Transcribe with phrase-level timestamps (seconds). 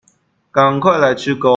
[0.51, 1.47] 趕快來吃鉤